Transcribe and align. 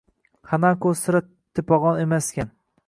Xanako 0.51 0.93
sira 1.03 1.23
tepag`on 1.31 2.05
emaskan 2.07 2.55